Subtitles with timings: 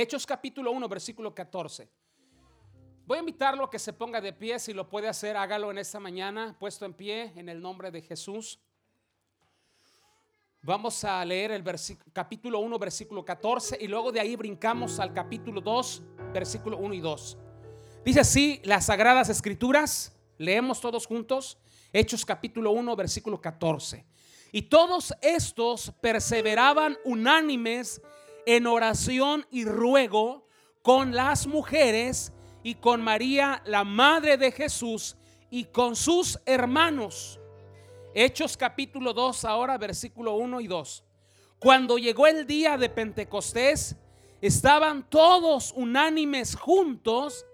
[0.00, 1.86] Hechos capítulo 1, versículo 14.
[3.04, 5.76] Voy a invitarlo a que se ponga de pie, si lo puede hacer, hágalo en
[5.76, 8.58] esta mañana, puesto en pie en el nombre de Jesús.
[10.62, 11.62] Vamos a leer el
[12.14, 17.00] capítulo 1, versículo 14 y luego de ahí brincamos al capítulo 2, versículo 1 y
[17.00, 17.38] 2.
[18.02, 21.58] Dice así las sagradas escrituras, leemos todos juntos,
[21.92, 24.06] Hechos capítulo 1, versículo 14.
[24.50, 28.00] Y todos estos perseveraban unánimes
[28.46, 30.46] en oración y ruego
[30.82, 32.32] con las mujeres
[32.62, 35.16] y con María, la madre de Jesús,
[35.50, 37.40] y con sus hermanos.
[38.14, 41.04] Hechos capítulo 2, ahora versículo 1 y 2.
[41.58, 43.96] Cuando llegó el día de Pentecostés,
[44.40, 47.44] estaban todos unánimes juntos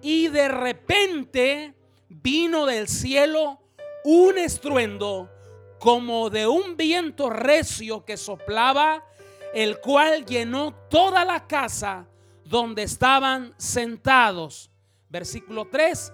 [0.00, 1.74] y de repente
[2.08, 3.60] vino del cielo
[4.04, 5.30] un estruendo
[5.78, 9.04] como de un viento recio que soplaba,
[9.54, 12.08] el cual llenó toda la casa
[12.44, 14.68] donde estaban sentados.
[15.08, 16.12] Versículo 3,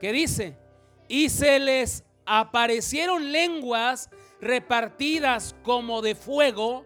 [0.00, 0.58] que dice,
[1.06, 6.84] y se les aparecieron lenguas repartidas como de fuego,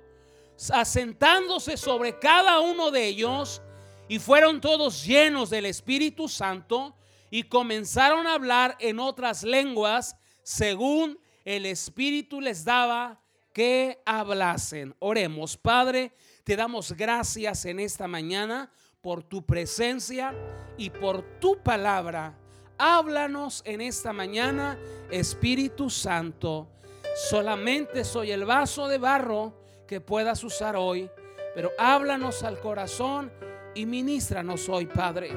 [0.70, 3.62] asentándose sobre cada uno de ellos,
[4.06, 6.94] y fueron todos llenos del Espíritu Santo,
[7.30, 13.19] y comenzaron a hablar en otras lenguas, según el Espíritu les daba
[13.52, 14.94] que hablasen.
[14.98, 16.12] Oremos, Padre,
[16.44, 18.70] te damos gracias en esta mañana
[19.00, 20.34] por tu presencia
[20.76, 22.36] y por tu palabra.
[22.78, 24.78] Háblanos en esta mañana,
[25.10, 26.68] Espíritu Santo.
[27.14, 29.54] Solamente soy el vaso de barro
[29.86, 31.10] que puedas usar hoy,
[31.54, 33.30] pero háblanos al corazón
[33.74, 35.30] y ministranos hoy, Padre,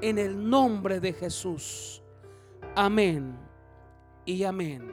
[0.00, 2.02] en el nombre de Jesús.
[2.74, 3.38] Amén
[4.24, 4.92] y amén.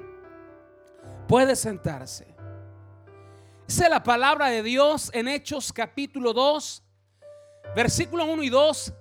[1.28, 2.31] Puede sentarse.
[3.72, 6.84] Dice la palabra de Dios en Hechos capítulo 2,
[7.74, 8.94] versículo 1 y 2.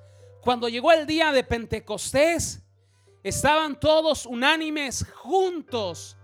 [0.43, 2.63] Cuando llegó el día de Pentecostés,
[3.25, 6.17] estaban todos unánimes juntos.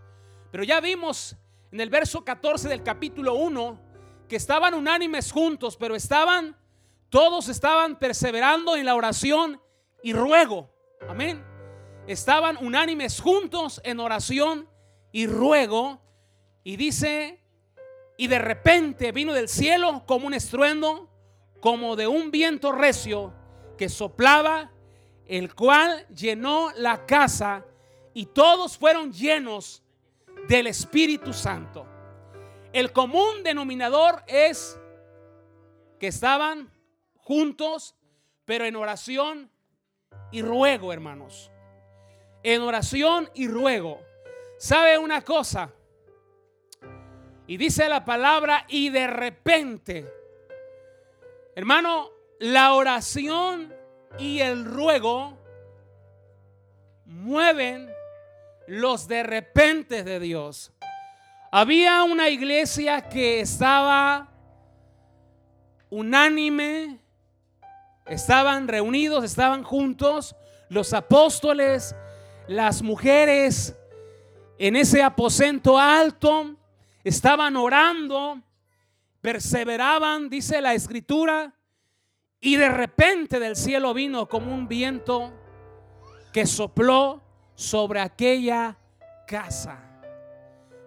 [0.53, 1.35] Pero ya vimos
[1.73, 3.81] en el verso 14 del capítulo 1
[4.29, 6.57] que estaban unánimes juntos, pero estaban,
[7.09, 9.61] todos estaban perseverando en la oración
[10.05, 10.71] y ruego.
[11.09, 11.45] Amén.
[12.07, 14.69] Estaban unánimes juntos en oración
[15.11, 16.01] y ruego.
[16.63, 17.43] Y dice
[18.17, 21.11] y de repente vino del cielo como un estruendo,
[21.61, 23.33] como de un viento recio
[23.77, 24.71] que soplaba,
[25.27, 27.65] el cual llenó la casa
[28.15, 29.83] y todos fueron llenos
[30.49, 31.87] del Espíritu Santo.
[32.73, 34.79] El común denominador es
[35.99, 36.71] que estaban
[37.17, 37.95] juntos,
[38.45, 39.51] pero en oración
[40.31, 41.51] y ruego, hermanos.
[42.43, 44.01] En oración y ruego.
[44.59, 45.73] ¿Sabe una cosa?
[47.47, 50.13] Y dice la palabra, y de repente,
[51.55, 53.73] hermano, la oración
[54.19, 55.39] y el ruego
[57.05, 57.89] mueven
[58.67, 60.73] los de repente de Dios.
[61.53, 64.29] Había una iglesia que estaba
[65.89, 66.99] unánime,
[68.07, 70.35] estaban reunidos, estaban juntos,
[70.69, 71.95] los apóstoles,
[72.49, 73.77] las mujeres,
[74.59, 76.57] en ese aposento alto
[77.09, 78.43] estaban orando,
[79.21, 81.55] perseveraban, dice la escritura,
[82.41, 85.33] y de repente del cielo vino como un viento
[86.33, 87.23] que sopló
[87.55, 88.77] sobre aquella
[89.29, 90.03] casa.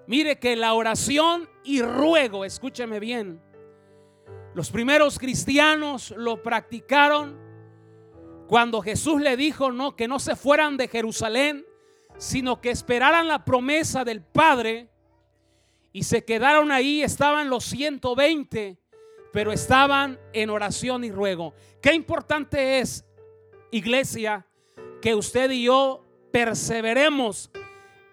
[0.07, 3.41] Mire que la oración y ruego, escúcheme bien,
[4.55, 7.39] los primeros cristianos lo practicaron
[8.49, 11.65] cuando Jesús le dijo no que no se fueran de Jerusalén,
[12.17, 14.89] sino que esperaran la promesa del Padre
[15.91, 18.77] y se quedaron ahí, estaban los 120,
[19.33, 21.53] pero estaban en oración y ruego.
[21.81, 23.05] Qué importante es,
[23.71, 24.45] iglesia,
[25.01, 27.49] que usted y yo perseveremos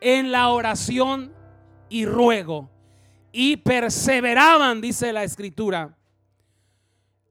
[0.00, 1.34] en la oración
[1.88, 2.70] y ruego.
[3.32, 5.97] Y perseveraban, dice la escritura,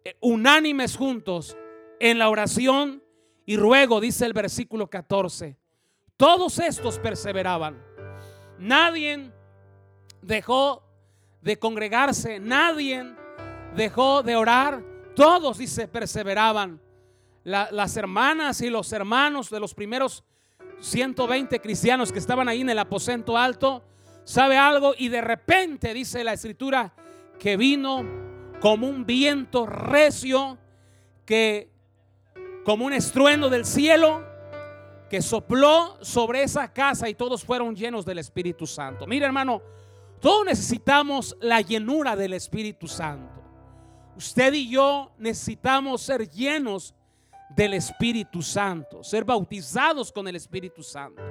[0.03, 1.57] eh, unánimes juntos
[1.99, 3.01] en la oración
[3.45, 5.57] y ruego, dice el versículo 14.
[6.17, 7.83] Todos estos perseveraban.
[8.59, 9.31] Nadie
[10.25, 10.83] dejó
[11.41, 13.13] de congregarse, nadie
[13.75, 14.83] dejó de orar,
[15.15, 16.81] todos, dice, perseveraban.
[17.43, 20.23] las hermanas y los hermanos de los primeros
[20.79, 23.83] 120 cristianos que estaban ahí en el aposento alto,
[24.23, 26.93] sabe algo y de repente dice la escritura
[27.39, 28.03] que vino
[28.59, 30.57] como un viento recio,
[31.25, 31.69] que
[32.63, 34.25] como un estruendo del cielo,
[35.09, 39.05] que sopló sobre esa casa y todos fueron llenos del Espíritu Santo.
[39.05, 39.61] Mira hermano,
[40.25, 43.43] todos necesitamos la llenura del Espíritu Santo.
[44.17, 46.95] usted y yo necesitamos ser llenos
[47.51, 51.21] del Espíritu Santo, ser bautizados con el Espíritu Santo.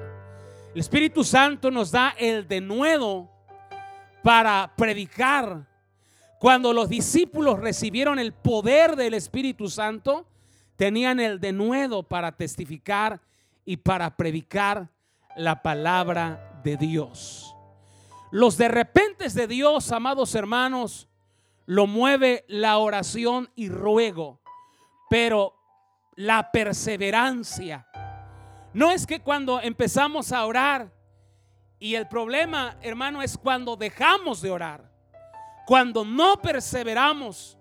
[0.72, 3.28] El Espíritu Santo nos da el denuedo
[4.22, 5.66] para predicar.
[6.38, 10.24] Cuando los discípulos recibieron el poder del Espíritu Santo,
[10.76, 13.20] tenían el denuedo para testificar
[13.64, 14.88] y para predicar
[15.34, 17.53] la palabra de Dios.
[18.34, 21.06] Los de repente de Dios, amados hermanos,
[21.66, 24.40] lo mueve la oración y ruego,
[25.08, 25.54] pero
[26.16, 27.86] la perseverancia.
[28.72, 30.92] No es que cuando empezamos a orar,
[31.78, 34.90] y el problema, hermano, es cuando dejamos de orar,
[35.64, 37.56] cuando no perseveramos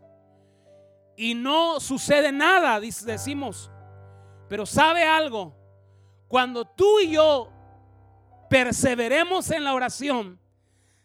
[1.15, 3.69] y no sucede nada, decimos.
[4.49, 5.55] Pero sabe algo,
[6.27, 7.51] cuando tú y yo
[8.49, 10.39] perseveremos en la oración,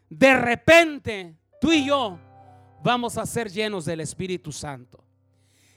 [0.08, 2.18] de repente tú y yo
[2.82, 5.04] vamos a ser llenos del Espíritu Santo.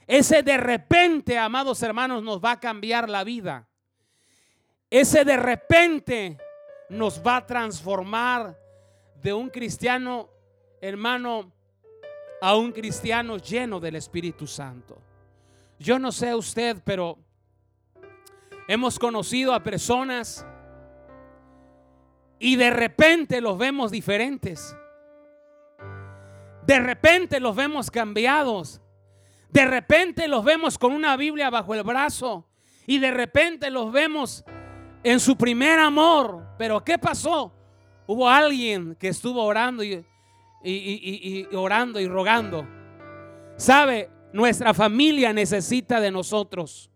[0.08, 3.68] Ese de repente, amados hermanos, nos va a cambiar la vida.
[4.90, 6.38] Ese de repente
[6.90, 8.58] nos va a transformar
[9.22, 10.30] de un cristiano,
[10.82, 11.52] hermano,
[12.42, 15.02] a un cristiano lleno del Espíritu Santo.
[15.80, 17.18] Yo no sé usted, pero
[18.68, 20.46] hemos conocido a personas
[22.44, 24.76] y de repente los vemos diferentes.
[26.66, 28.82] De repente los vemos cambiados.
[29.50, 32.48] De repente los vemos con una Biblia bajo el brazo.
[32.88, 34.44] Y de repente los vemos
[35.04, 36.44] en su primer amor.
[36.58, 37.54] Pero ¿qué pasó?
[38.08, 40.04] Hubo alguien que estuvo orando y,
[41.54, 42.68] orando y rogando.
[43.56, 44.10] ¿Sabe?
[44.34, 46.90] Nuestra familia necesita de nosotros.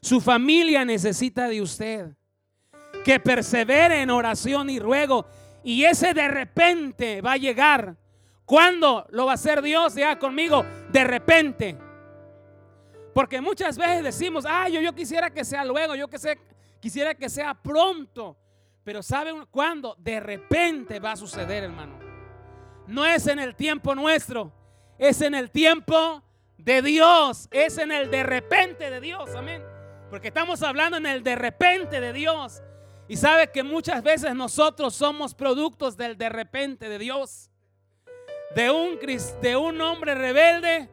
[0.00, 2.12] Su familia necesita de usted.
[3.04, 5.26] Que persevere en oración y ruego.
[5.64, 7.96] Y ese de repente va a llegar.
[8.44, 10.64] ¿Cuándo lo va a hacer Dios ya conmigo?
[10.90, 11.76] De repente.
[13.14, 16.38] Porque muchas veces decimos, ah, yo, yo quisiera que sea luego, yo que sé,
[16.82, 18.36] Quisiera que sea pronto.
[18.82, 19.94] Pero ¿saben cuándo?
[20.00, 21.96] De repente va a suceder, hermano.
[22.88, 24.52] No es en el tiempo nuestro.
[24.98, 26.24] Es en el tiempo
[26.58, 27.46] de Dios.
[27.52, 29.32] Es en el de repente de Dios.
[29.36, 29.62] Amén.
[30.10, 32.60] Porque estamos hablando en el de repente de Dios.
[33.12, 37.50] Y sabe que muchas veces nosotros somos productos del de repente de Dios.
[38.54, 38.98] De un,
[39.42, 40.88] de un hombre rebelde.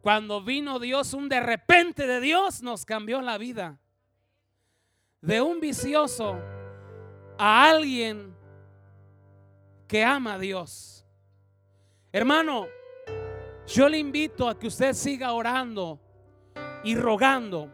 [0.00, 3.80] Cuando vino Dios, un de repente de Dios nos cambió la vida
[5.20, 6.38] de un vicioso
[7.36, 8.32] a alguien
[9.88, 11.04] que ama a Dios.
[12.12, 12.68] Hermano,
[13.66, 15.98] yo le invito a que usted siga orando
[16.84, 17.68] y rogando.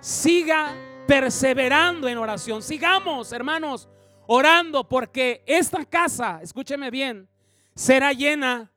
[0.00, 2.62] Siga perseverando en oración.
[2.62, 3.88] Sigamos, hermanos,
[4.28, 7.28] orando porque esta casa, escúcheme bien,
[7.74, 8.70] será llena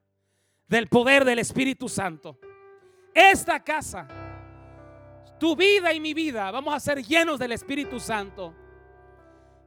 [0.67, 2.39] del poder del Espíritu Santo.
[3.13, 4.07] Esta casa
[5.39, 8.55] tu vida y mi vida vamos a ser llenos del Espíritu Santo.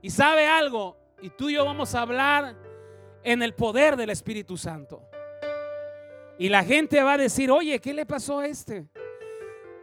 [0.02, 2.56] Y sabe algo, y tú y yo vamos a hablar
[3.22, 5.04] en el poder del Espíritu Santo.
[6.36, 8.88] Y la gente va a decir, oye, ¿qué le pasó a este?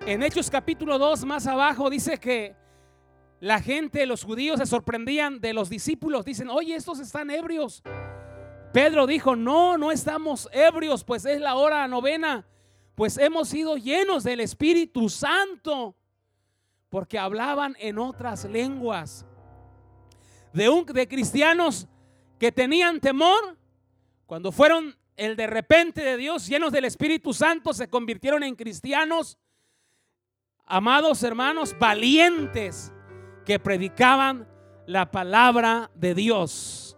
[0.06, 2.62] En Hechos capítulo 2, más abajo, dice que
[3.44, 6.26] la gente, los judíos se sorprendían de los discípulos.
[6.26, 7.84] Dicen, oye, estos están ebrios.
[8.72, 12.46] Pedro dijo, no, no estamos ebrios, pues es la hora novena
[12.96, 15.96] pues hemos sido llenos del Espíritu Santo,
[16.90, 19.26] porque hablaban en otras lenguas.
[20.54, 21.88] De, un, de cristianos
[22.40, 23.58] que tenían temor,
[24.28, 29.40] cuando fueron el de repente de Dios, llenos del Espíritu Santo, se convirtieron en cristianos,
[30.66, 32.93] amados hermanos, valientes,
[33.46, 34.48] que predicaban
[34.86, 36.98] la palabra de Dios.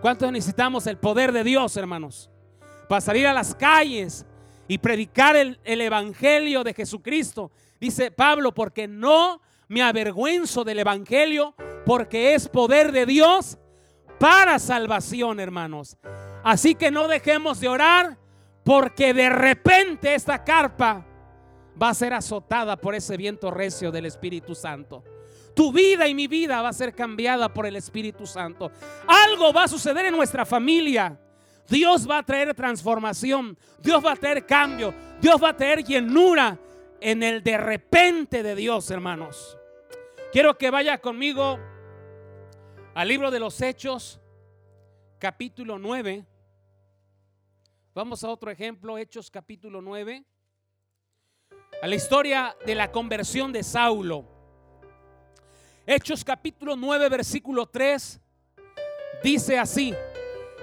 [0.00, 2.30] ¿Cuántos necesitamos el poder de Dios, hermanos?
[2.88, 4.24] Para salir a las calles
[4.66, 7.50] y predicar el, Evangelio de Jesucristo.
[7.80, 13.58] Dice Pablo, porque no me avergüenzo del Evangelio, porque es poder de Dios
[14.18, 15.96] para salvación, hermanos.
[16.42, 18.18] Así que no dejemos de orar,
[18.64, 21.06] porque de repente esta carpa
[21.80, 25.04] va a ser azotada por ese viento recio del Espíritu Santo.
[25.54, 28.70] Tu vida y mi vida va a ser cambiada por el Espíritu Santo.
[29.06, 31.18] Algo va a suceder en nuestra familia.
[31.68, 36.58] Dios va a traer transformación, Dios va a traer cambio, Dios va a traer llenura
[37.00, 39.56] en el de repente de Dios, hermanos.
[40.32, 41.58] Quiero que vaya conmigo
[42.94, 44.20] al libro de los Hechos,
[45.18, 46.26] capítulo 9.
[47.94, 50.24] Vamos a otro ejemplo, Hechos capítulo 9.
[51.82, 54.39] A la historia de la conversión de Saulo.
[55.92, 58.20] Hechos capítulo 9, versículo 3.
[59.24, 59.92] Dice así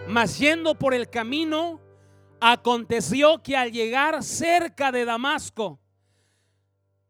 [0.08, 1.82] mas yendo por el camino,
[2.40, 5.82] Aconteció que al llegar cerca de Damasco,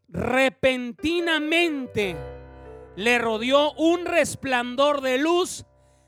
[0.08, 2.16] repentinamente
[2.96, 5.66] le rodeó un resplandor de luz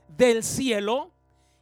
[0.08, 1.12] del cielo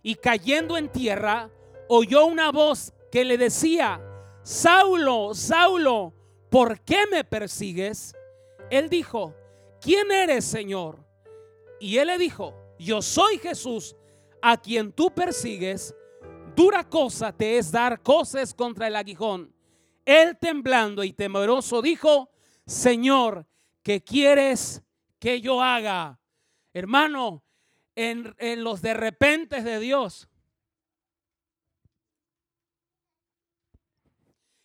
[0.03, 1.49] y cayendo en tierra,
[1.89, 3.99] oyó una voz que le decía,
[4.43, 6.13] Saulo, Saulo,
[6.49, 8.15] ¿por qué me persigues?
[8.69, 9.33] Él dijo,
[9.87, 10.99] ¿quién eres, Señor?
[11.79, 13.95] Y él le dijo, yo soy Jesús,
[14.41, 15.95] a quien tú persigues.
[16.53, 19.55] Dura cosa te es dar cosas contra el aguijón.
[20.03, 22.29] Él temblando y temeroso dijo,
[22.65, 23.47] Señor,
[23.81, 24.83] ¿qué quieres
[25.19, 26.19] que yo haga?
[26.73, 27.45] Hermano,
[27.95, 30.27] en, en los de repente de Dios,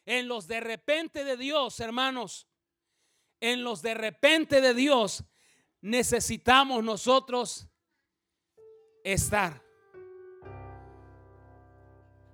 [0.04, 2.48] en los de repente de Dios, hermanos,
[3.42, 5.24] en los de repente de Dios
[5.80, 7.66] necesitamos nosotros
[9.02, 9.60] estar.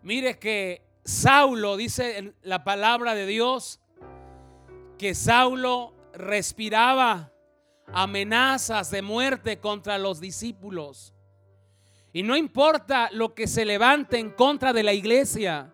[0.02, 3.80] Mire que Saulo, dice la palabra de Dios,
[4.98, 7.32] que Saulo respiraba
[7.86, 11.14] amenazas de muerte contra los discípulos.
[12.12, 15.72] Y no importa lo que se levante en contra de la iglesia,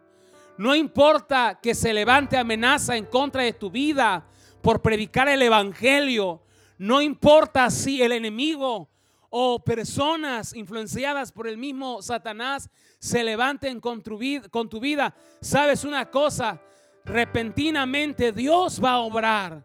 [0.59, 4.29] no importa que se levante amenaza en contra de tu vida
[4.64, 6.40] por predicar el Evangelio,
[6.78, 8.88] no importa si el enemigo
[9.28, 15.14] o personas influenciadas por el mismo Satanás se levanten con tu, vida, con tu vida,
[15.42, 16.62] sabes una cosa,
[17.04, 19.62] repentinamente Dios va a obrar.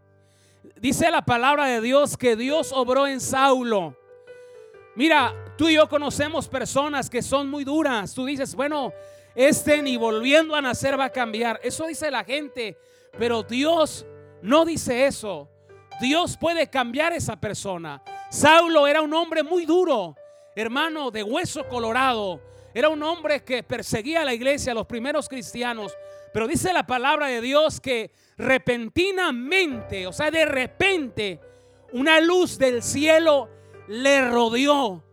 [0.75, 3.95] Dice la palabra de Dios que Dios obró en Saulo.
[4.97, 8.13] Mira, tú y yo conocemos personas que son muy duras.
[8.13, 8.91] Tú dices, bueno,
[9.33, 11.57] este ni volviendo a nacer va a cambiar.
[11.63, 12.77] Eso dice la gente,
[13.17, 14.05] pero Dios
[14.41, 15.49] no dice eso.
[15.99, 18.01] Dios puede cambiar esa persona.
[18.29, 20.15] Saulo era un hombre muy duro,
[20.55, 22.41] hermano, de hueso colorado.
[22.73, 25.93] Era un hombre que perseguía a la iglesia, a los primeros cristianos.
[26.31, 31.39] Pero dice la palabra de Dios que repentinamente, o sea, de repente,
[31.91, 33.49] una luz del cielo
[33.87, 35.03] le rodeó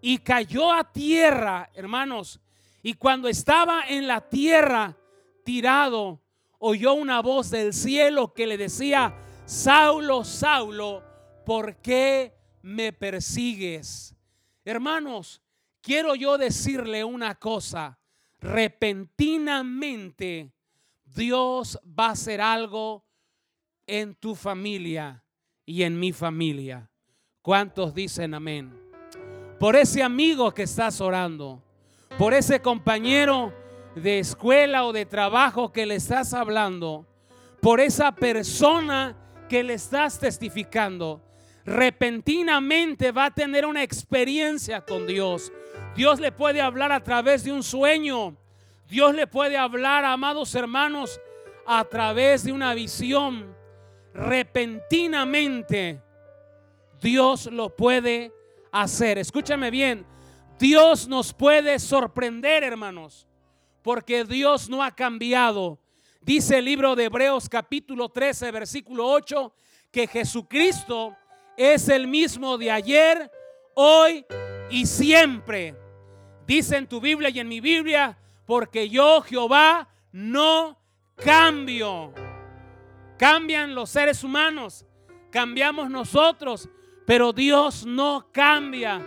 [0.00, 2.40] y cayó a tierra, hermanos.
[2.82, 4.96] Y cuando estaba en la tierra
[5.44, 6.20] tirado,
[6.58, 11.02] oyó una voz del cielo que le decía, Saulo, Saulo,
[11.44, 14.14] ¿por qué me persigues?
[14.64, 15.42] Hermanos,
[15.80, 17.98] quiero yo decirle una cosa.
[18.40, 20.52] Repentinamente
[21.04, 23.04] Dios va a hacer algo
[23.86, 25.22] en tu familia
[25.64, 26.90] y en mi familia.
[27.42, 28.72] ¿Cuántos dicen amén?
[29.60, 31.62] Por ese amigo que estás orando,
[32.18, 33.54] por ese compañero
[33.96, 37.06] de escuela o de trabajo que le estás hablando,
[37.60, 39.16] por esa persona
[39.48, 41.22] que le estás testificando,
[41.64, 45.50] repentinamente va a tener una experiencia con Dios.
[45.96, 48.36] Dios le puede hablar a través de un sueño.
[48.86, 51.18] Dios le puede hablar, amados hermanos,
[51.66, 53.56] a través de una visión.
[54.12, 56.02] Repentinamente
[57.00, 58.30] Dios lo puede
[58.70, 59.16] hacer.
[59.16, 60.04] Escúchame bien.
[60.58, 63.25] Dios nos puede sorprender, hermanos
[63.86, 65.78] porque Dios no ha cambiado.
[66.20, 69.54] Dice el libro de Hebreos capítulo 13, versículo 8,
[69.92, 71.16] que Jesucristo
[71.56, 73.30] es el mismo de ayer,
[73.76, 74.26] hoy
[74.70, 75.76] y siempre.
[76.48, 80.80] Dice en tu Biblia y en mi Biblia, porque yo Jehová no
[81.14, 82.12] cambio.
[83.16, 84.84] Cambian los seres humanos,
[85.30, 86.68] cambiamos nosotros,
[87.06, 89.00] pero Dios no cambia.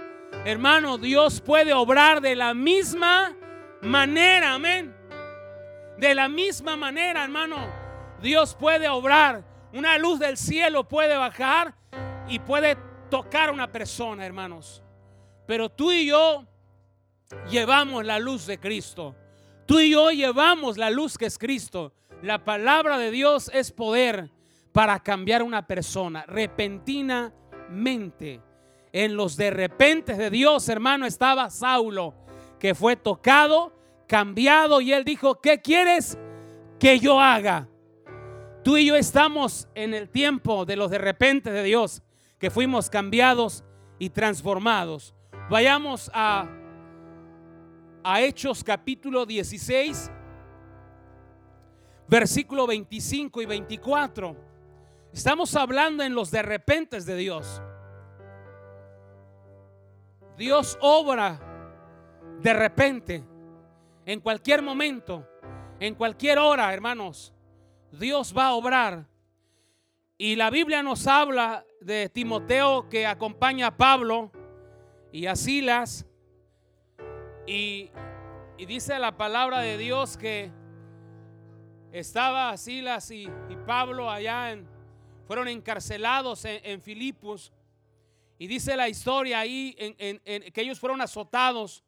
[0.46, 3.36] Hermano, Dios puede obrar de la misma
[3.82, 4.96] manera, amén.
[5.98, 7.58] De la misma manera, hermano,
[8.22, 9.44] Dios puede obrar.
[9.74, 11.74] Una luz del cielo puede bajar
[12.28, 12.78] y puede
[13.10, 14.82] tocar a una persona, hermanos.
[15.46, 16.46] Pero tú y yo
[17.50, 19.16] llevamos la luz de Cristo.
[19.66, 21.94] Tú y yo llevamos la luz que es Cristo.
[22.22, 24.30] La palabra de Dios es poder
[24.72, 28.42] para cambiar una persona repentinamente.
[28.92, 32.16] En los de repente de Dios, hermano, estaba Saulo
[32.60, 33.74] que fue tocado,
[34.08, 36.18] cambiado y él dijo, ¿qué quieres
[36.78, 37.68] que yo haga?
[38.64, 42.04] Tú y yo estamos en el tiempo de los de repente de Dios,
[42.38, 43.64] que fuimos cambiados
[43.98, 45.16] y transformados.
[45.50, 46.48] Vayamos a,
[48.04, 50.12] a Hechos capítulo 16,
[52.08, 54.36] versículo 25 y 24.
[55.14, 57.62] Estamos hablando en los de repente de Dios.
[60.38, 61.49] Dios obra
[62.42, 63.24] de repente,
[64.06, 65.28] en cualquier momento,
[65.80, 67.34] en cualquier hora, hermanos,
[67.92, 69.06] Dios va a obrar.
[70.18, 74.32] Y la Biblia nos habla de Timoteo que acompaña a Pablo
[75.12, 76.06] y a Silas.
[77.46, 77.90] Y
[78.58, 80.52] dice la palabra de Dios que
[81.92, 83.30] estaba Silas y,
[83.66, 84.68] Pablo allá en,
[85.28, 87.54] fueron encarcelados en, Filipos.
[88.38, 90.20] Y dice la historia ahí en,
[90.52, 91.84] que ellos fueron azotados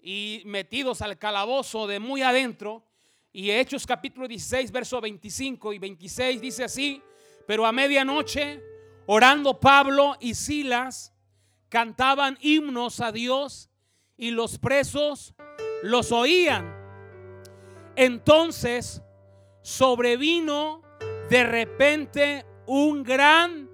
[0.00, 2.84] y metidos al calabozo de muy adentro.
[3.32, 7.02] Y Hechos capítulo 16, verso 25 y 26 dice así,
[7.46, 8.62] pero a medianoche,
[9.06, 11.12] orando Pablo y Silas,
[11.68, 13.70] cantaban himnos a Dios
[14.16, 15.34] y los presos
[15.82, 16.74] los oían.
[17.96, 19.02] Entonces
[19.62, 20.82] sobrevino
[21.28, 23.68] de repente un gran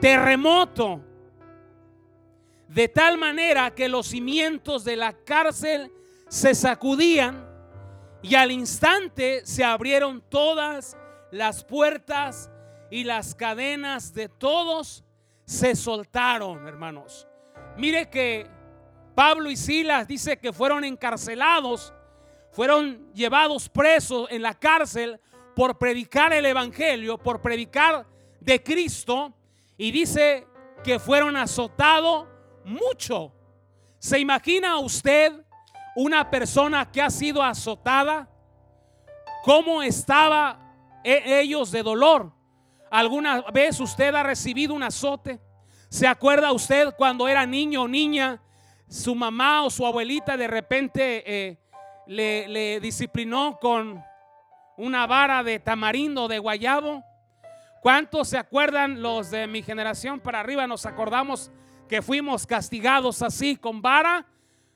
[0.00, 1.04] terremoto,
[2.68, 5.90] de tal manera que los cimientos de la cárcel
[6.28, 7.48] se sacudían
[8.22, 10.96] y al instante se abrieron todas
[11.30, 12.50] las puertas
[12.90, 15.04] y las cadenas de todos
[15.44, 17.26] se soltaron, hermanos.
[17.76, 18.46] Mire que
[19.14, 21.94] Pablo y Silas dice que fueron encarcelados,
[22.50, 25.18] fueron llevados presos en la cárcel
[25.56, 28.06] por predicar el Evangelio, por predicar
[28.40, 29.32] de Cristo.
[29.76, 30.46] Y dice
[30.84, 32.26] que fueron azotados
[32.64, 33.32] mucho.
[33.98, 35.32] ¿Se imagina usted
[35.96, 38.28] una persona que ha sido azotada?
[39.44, 40.74] ¿Cómo estaba
[41.04, 42.32] e-, ellos de dolor?
[42.90, 45.40] ¿Alguna vez usted ha recibido un azote?
[45.88, 48.42] ¿Se acuerda usted cuando era niño o niña
[48.88, 51.58] su mamá o su abuelita de repente eh,
[52.06, 54.02] le, disciplinó con
[54.76, 57.04] una vara de tamarindo de guayabo.
[57.82, 60.66] ¿Cuántos se acuerdan los de mi generación para arriba?
[60.66, 61.50] Nos acordamos
[61.88, 64.26] que fuimos castigados así con vara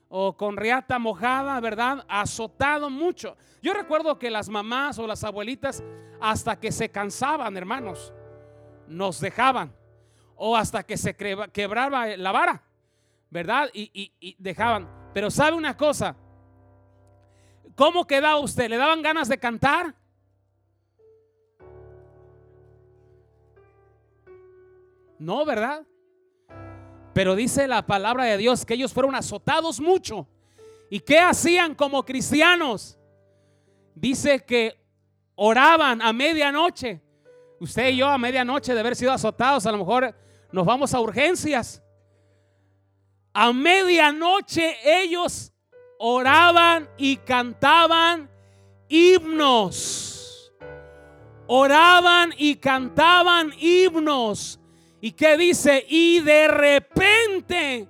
[0.09, 2.05] o con riata mojada, ¿verdad?
[2.09, 3.37] Azotado mucho.
[3.63, 5.83] Yo recuerdo que las mamás o las abuelitas
[6.21, 8.13] hasta que se cansaban, hermanos,
[8.89, 9.73] nos dejaban
[10.37, 12.63] o hasta que se quebraba la vara.
[13.33, 13.71] ¿verdad?
[13.73, 14.87] Y, dejaban.
[15.15, 16.15] Pero sabe una cosa,
[17.75, 18.69] ¿cómo quedaba usted?
[18.69, 19.95] ¿Le daban ganas de cantar?
[25.19, 25.87] No, ¿verdad?
[27.13, 30.27] Pero dice la palabra de Dios que ellos fueron azotados mucho.
[30.91, 32.99] ¿Y qué hacían como cristianos?
[33.95, 34.79] Dice que
[35.35, 37.01] oraban a medianoche.
[37.61, 40.15] Usted y yo a medianoche de haber sido azotados, a lo mejor
[40.51, 41.83] nos vamos a urgencias.
[43.33, 45.53] A medianoche ellos
[45.99, 48.31] oraban y cantaban
[48.89, 50.53] himnos.
[51.47, 54.59] Oraban y cantaban himnos.
[55.03, 55.85] ¿Y qué dice?
[55.87, 57.87] Y de repente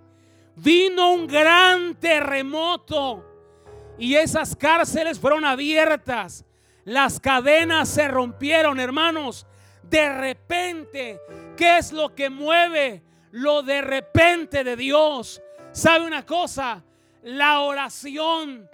[0.56, 3.24] vino un gran terremoto
[3.96, 6.44] y esas cárceles fueron abiertas.
[6.84, 9.46] Las cadenas se rompieron, hermanos.
[9.84, 11.20] De repente,
[11.56, 15.42] ¿qué es lo que mueve lo de repente de Dios.
[15.72, 16.82] ¿Sabe una cosa?
[17.22, 18.68] La oración.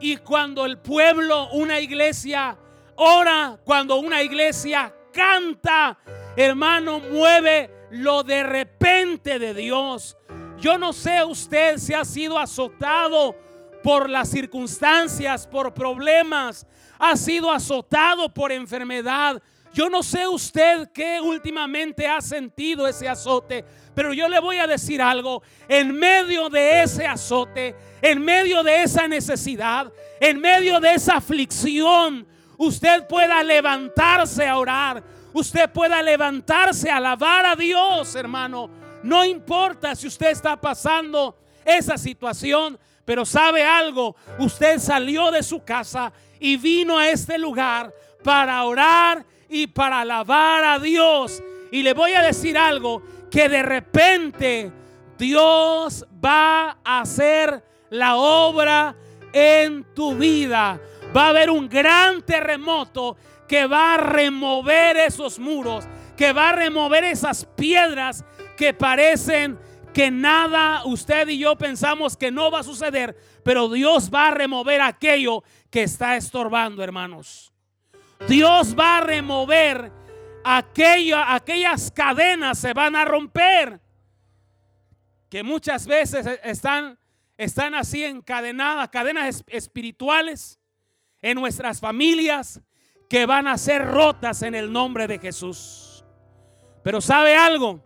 [0.00, 2.56] Y cuando el pueblo, una iglesia,
[2.96, 5.98] ora, cuando una iglesia canta,
[6.36, 10.16] hermano, mueve lo de repente de Dios.
[10.58, 13.36] Yo no sé usted si ha sido azotado
[13.82, 16.66] por las circunstancias, por problemas,
[16.98, 19.40] ha sido azotado por enfermedad.
[19.72, 24.66] Yo no sé usted qué últimamente ha sentido ese azote, pero yo le voy a
[24.66, 30.94] decir algo, en medio de ese azote, en medio de esa necesidad, en medio de
[30.94, 35.04] esa aflicción, usted pueda levantarse a orar,
[35.38, 38.70] usted pueda levantarse a alabar a Dios, hermano.
[39.02, 45.64] No importa si usted está pasando esa situación, pero sabe algo, usted salió de su
[45.64, 51.42] casa y vino a este lugar para orar y para alabar a Dios.
[51.70, 54.72] Y le voy a decir algo, que de repente
[55.18, 58.94] Dios va a hacer la obra
[59.32, 60.80] en tu vida.
[61.16, 63.16] Va a haber un gran terremoto
[63.48, 68.24] que va a remover esos muros, que va a remover esas piedras
[68.56, 69.58] que parecen
[69.94, 74.30] que nada usted y yo pensamos que no va a suceder, pero Dios va a
[74.32, 77.52] remover aquello que está estorbando, hermanos.
[78.28, 79.90] Dios va a remover
[80.44, 83.80] aquellas cadenas se van a romper.
[85.28, 86.98] Que muchas veces e, están,
[87.36, 90.58] están así encadenadas, cadenas espirituales
[91.20, 92.62] en nuestras familias
[93.08, 96.04] que van a ser rotas en el nombre de Jesús.
[96.82, 97.82] Pero sabe algo,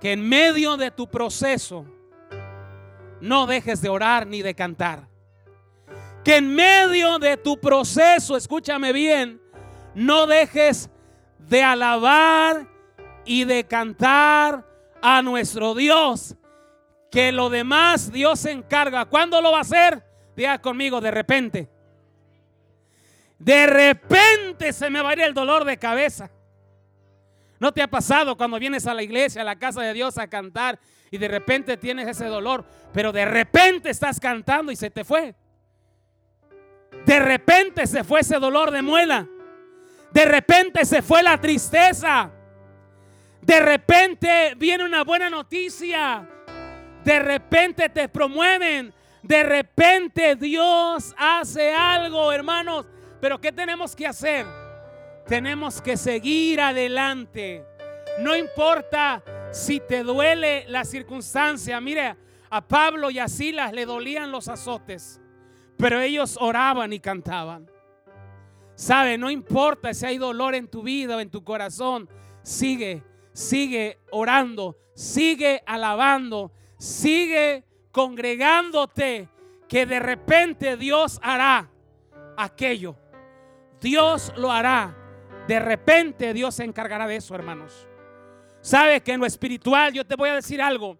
[0.00, 1.86] que en medio de tu proceso
[3.20, 5.08] no dejes de orar ni de cantar.
[6.24, 9.40] Que en medio de tu proceso, escúchame bien,
[9.94, 10.88] no dejes
[11.38, 12.68] de alabar
[13.24, 14.66] y de cantar
[15.00, 16.36] a nuestro Dios.
[17.10, 19.04] Que lo demás Dios se encarga.
[19.04, 20.02] ¿Cuándo lo va a hacer?
[20.34, 21.68] Diga conmigo, de repente.
[23.42, 26.30] De repente se me va a ir el dolor de cabeza.
[27.58, 30.28] ¿No te ha pasado cuando vienes a la iglesia, a la casa de Dios a
[30.28, 30.78] cantar
[31.10, 35.34] y de repente tienes ese dolor, pero de repente estás cantando y se te fue?
[37.04, 39.26] De repente se fue ese dolor de muela.
[40.12, 42.30] De repente se fue la tristeza.
[43.40, 46.28] De repente viene una buena noticia.
[47.02, 48.94] De repente te promueven.
[49.20, 52.86] De repente Dios hace algo, hermanos.
[53.22, 54.44] Pero ¿qué tenemos que hacer?
[55.28, 57.64] Tenemos que seguir adelante.
[58.18, 61.80] No importa si te duele la circunstancia.
[61.80, 62.16] Mire,
[62.50, 65.20] a Pablo y a Silas le dolían los azotes,
[65.76, 67.70] pero ellos oraban y cantaban.
[68.74, 72.08] Sabe, no importa si hay dolor en tu vida o en tu corazón,
[72.42, 79.28] sigue, sigue orando, sigue alabando, sigue congregándote,
[79.68, 81.70] que de repente Dios hará
[82.36, 82.96] aquello.
[83.82, 84.96] Dios lo hará.
[85.48, 87.88] De repente Dios se encargará de eso, hermanos.
[88.60, 90.98] Sabe que en lo espiritual, yo te voy a decir algo,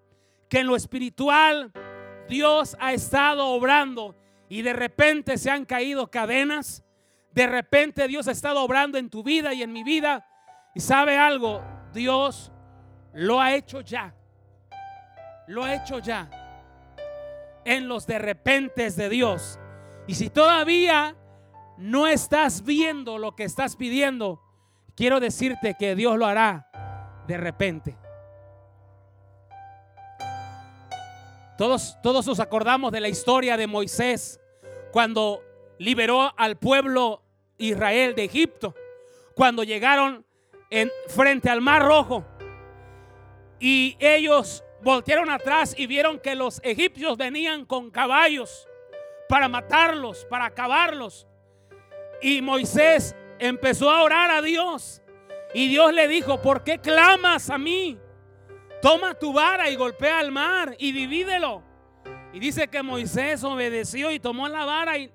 [0.48, 1.72] que en lo espiritual
[2.28, 4.16] Dios ha estado obrando
[4.48, 6.84] y de repente se han caído cadenas.
[7.30, 10.26] De repente Dios ha estado obrando en tu vida y en mi vida.
[10.74, 12.50] Y sabe algo, Dios
[13.14, 14.12] lo ha hecho ya.
[15.46, 16.28] Lo ha hecho ya.
[17.64, 19.58] En los de repentes de Dios.
[20.08, 21.14] Y si todavía
[21.76, 24.40] no estás viendo lo que estás pidiendo,
[24.94, 26.70] quiero decirte que Dios lo hará
[27.26, 27.96] de repente.
[31.58, 34.40] Todos, todos nos acordamos de la historia de Moisés
[34.90, 35.42] cuando
[35.78, 37.22] liberó al pueblo
[37.58, 38.74] Israel de Egipto,
[39.34, 40.24] cuando llegaron
[40.70, 42.24] en, frente al Mar Rojo
[43.60, 48.68] y ellos voltearon atrás y vieron que los egipcios venían con caballos
[49.28, 51.26] para matarlos, para acabarlos.
[52.22, 55.02] Y Moisés empezó a orar a Dios.
[55.54, 57.98] Y Dios le dijo, ¿por qué clamas a mí?
[58.80, 61.62] Toma tu vara y golpea al mar y divídelo.
[62.32, 65.12] Y dice que Moisés obedeció y tomó la vara y,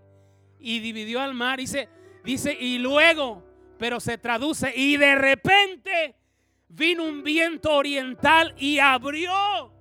[0.60, 1.58] y dividió al mar.
[1.60, 1.89] Dice,
[2.24, 3.43] dice, y luego,
[3.80, 6.15] pero se traduce, y de repente
[6.70, 9.74] vino un viento oriental y abrió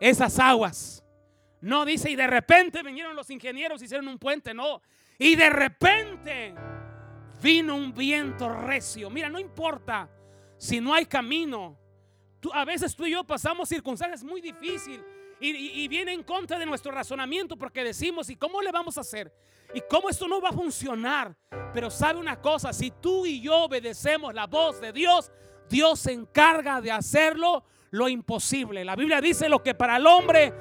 [0.00, 1.04] esas aguas.
[1.60, 4.80] No dice, y de repente vinieron los ingenieros hicieron un puente, no.
[5.18, 6.54] Y de repente
[7.42, 9.10] vino un viento recio.
[9.10, 10.08] Mira, no importa
[10.56, 11.78] si no hay camino.
[12.52, 15.04] a veces tú y yo pasamos circunstancias muy difíciles
[15.38, 19.32] y, viene en contra de nuestro razonamiento porque decimos, ¿y cómo le vamos a hacer?
[19.74, 21.36] ¿Y cómo esto no va a funcionar?
[21.74, 25.30] Pero sabe una cosa, si tú y yo obedecemos la voz de Dios,
[25.68, 28.84] Dios se encarga de hacerlo lo imposible.
[28.84, 30.54] La Biblia dice lo que para el hombre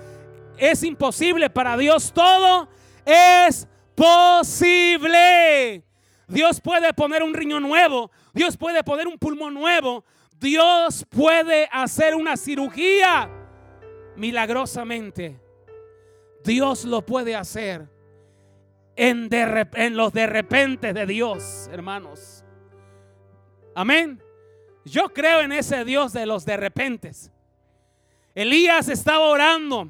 [0.57, 2.67] es imposible, para Dios todo
[3.05, 5.83] es posible.
[6.27, 10.03] Dios puede poner un riñón nuevo, Dios puede poner un pulmón nuevo,
[10.39, 13.29] Dios puede hacer una cirugía
[14.15, 15.39] milagrosamente.
[16.43, 17.89] Dios lo puede hacer
[18.95, 22.43] en, en los de repente de Dios, hermanos.
[23.73, 24.21] Amén.
[24.85, 27.31] Yo creo en ese Dios de los de repentes.
[28.35, 29.89] Elías estaba orando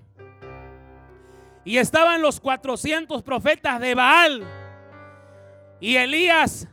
[1.66, 4.46] y estaban los 400 profetas de Baal.
[5.80, 6.68] Y Elías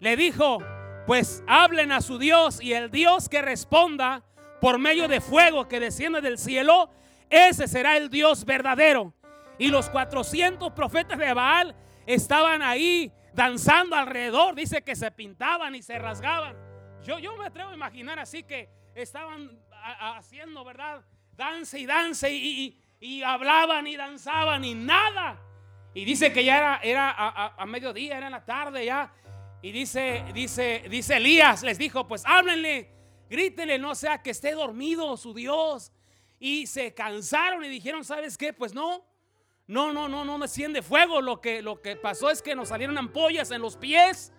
[0.00, 0.58] le dijo,
[1.06, 4.24] pues hablen a su Dios y el Dios que responda
[4.60, 6.90] por medio de fuego que desciende del cielo,
[7.28, 9.14] ese será el Dios verdadero.
[9.58, 14.54] Y los 400 profetas de Baal estaban ahí danzando alrededor.
[14.54, 16.56] Dice que se pintaban y se rasgaban.
[17.02, 19.58] Yo, yo me atrevo a imaginar así que estaban
[20.16, 21.02] haciendo, ¿verdad?
[21.36, 22.78] Danza y danza y,
[23.24, 25.40] hablaban y danzaban y nada.
[25.94, 29.12] Y dice que ya era, era a, a, mediodía, era en la tarde ya.
[29.62, 35.16] Y dice, dice, dice Elías, les dijo, pues háblenle grítele, no sea que esté dormido
[35.16, 35.92] su Dios.
[36.38, 38.52] Y se cansaron y dijeron, ¿sabes qué?
[38.52, 39.04] Pues no,
[39.66, 41.22] no, no, no, no me enciende fuego.
[41.22, 44.32] Lo que, lo que pasó es que nos salieron ampollas en los pies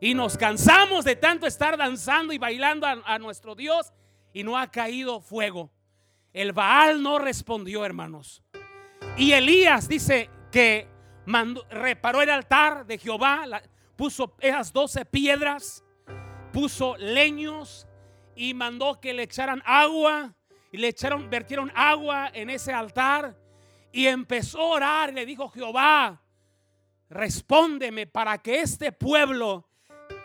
[0.00, 3.92] y nos cansamos de tanto estar danzando y bailando a, nuestro Dios
[4.32, 5.70] y no ha caído fuego.
[6.34, 8.42] El Baal no respondió, hermanos.
[9.16, 10.88] Y Elías dice que
[11.70, 13.44] reparó el altar de Jehová,
[13.96, 15.84] puso esas doce piedras,
[16.52, 17.86] puso leños
[18.34, 20.34] y mandó que le echaran agua
[20.72, 23.36] y le echaron, vertieron agua en ese altar
[23.92, 26.20] y empezó a orar y le dijo Jehová,
[27.08, 29.68] respóndeme para que este pueblo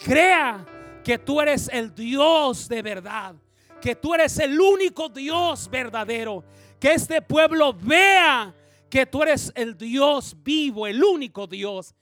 [0.03, 0.65] crea
[1.03, 3.35] que tú eres el Dios de verdad,
[3.81, 6.43] que tú eres el único Dios verdadero,
[6.79, 8.53] que este pueblo vea
[8.89, 11.93] que tú eres el Dios vivo, el único Dios.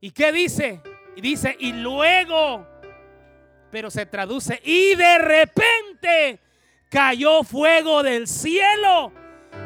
[0.00, 0.80] ¿Y qué dice?
[1.16, 2.66] Y dice, y luego,
[3.70, 6.40] pero se traduce, y de repente
[6.88, 9.12] cayó fuego del cielo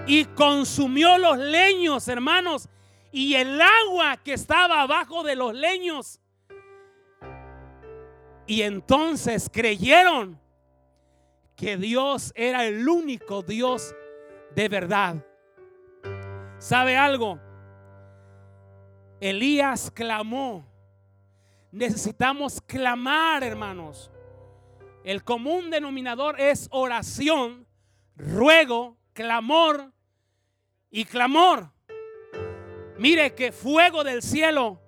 [0.07, 2.68] y consumió los leños, hermanos,
[3.12, 6.18] y el agua que estaba abajo de los leños.
[8.46, 10.41] Y entonces creyeron
[11.56, 13.94] que Dios era el único Dios
[14.54, 15.16] de verdad.
[16.58, 17.40] ¿Sabe algo?
[19.20, 20.66] Elías clamó.
[21.70, 24.10] Necesitamos clamar, hermanos.
[25.04, 27.66] El común denominador es oración,
[28.16, 29.92] ruego, clamor
[30.90, 31.70] y clamor.
[32.98, 34.80] Mire que fuego del cielo.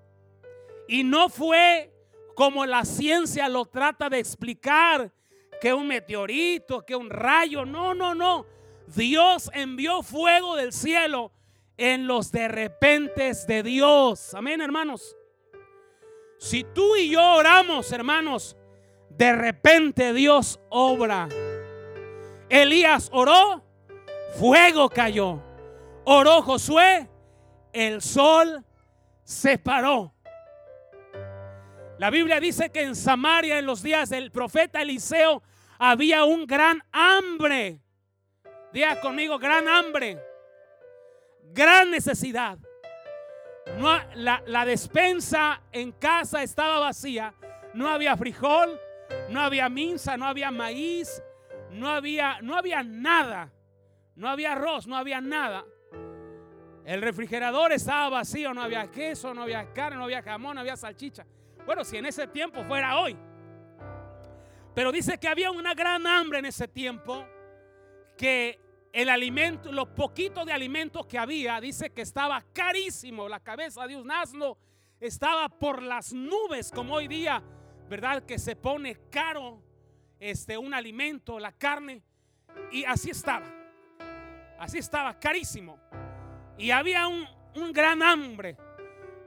[0.86, 1.92] Y no fue
[2.34, 5.12] como la ciencia lo trata de explicar,
[5.60, 7.64] que un meteorito, que un rayo.
[7.64, 8.46] No, no, no.
[8.86, 11.32] Dios envió fuego del cielo
[11.76, 14.34] en los de repentes de Dios.
[14.34, 15.16] Amén, hermanos.
[16.38, 18.56] Si tú y yo oramos, hermanos,
[19.10, 21.28] de repente Dios obra.
[22.48, 23.64] Elías oró,
[24.38, 25.40] fuego cayó.
[26.04, 27.08] Oró Josué,
[27.72, 28.64] el sol
[29.24, 30.13] se paró.
[31.98, 35.42] La Biblia dice que en Samaria en los días del profeta Eliseo
[35.78, 37.80] había un gran hambre.
[38.72, 40.18] Diga conmigo, gran hambre.
[41.52, 42.58] Gran necesidad.
[44.16, 47.32] La despensa en casa estaba vacía.
[47.74, 48.80] No había frijol,
[49.30, 51.22] no había minza, no había maíz,
[51.70, 53.52] no había, no había nada.
[54.16, 55.64] No había arroz, no había nada.
[56.84, 60.76] El refrigerador estaba vacío, no había queso, no había carne, no había jamón, no había
[60.76, 61.24] salchicha.
[61.66, 63.16] Bueno, si en ese tiempo fuera hoy.
[64.74, 67.24] Pero dice que había una gran hambre en ese tiempo,
[68.16, 68.58] que
[68.92, 73.28] el alimento, los poquitos de alimentos que había, dice que estaba carísimo.
[73.28, 74.58] La cabeza de un asno
[75.00, 77.42] estaba por las nubes, como hoy día,
[77.88, 78.24] ¿verdad?
[78.24, 79.62] Que se pone caro
[80.18, 82.02] este, un alimento, la carne.
[82.70, 83.46] Y así estaba.
[84.58, 85.78] Así estaba, carísimo.
[86.58, 88.56] Y había un, un gran hambre.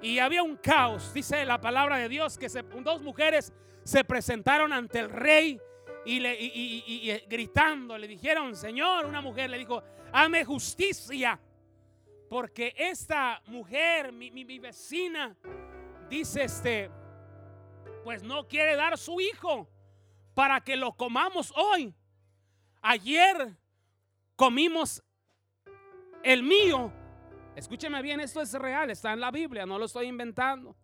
[0.01, 3.51] Y había un caos, dice la palabra de Dios, que dos mujeres
[3.83, 5.59] se presentaron ante el rey
[6.05, 11.39] y, le, eh, gritando, le dijeron, Señor, una mujer le dijo, hame justicia,
[12.29, 15.35] porque esta mujer, mi, mi vecina,
[16.09, 16.91] dice este,
[18.03, 19.67] pues no quiere dar su hijo
[20.33, 21.93] para que lo comamos hoy.
[22.81, 23.57] Ayer
[24.35, 25.03] comimos
[26.23, 26.93] el mío
[27.57, 30.75] Escúcheme bien, esto es real, está en la Biblia, no lo estoy inventando.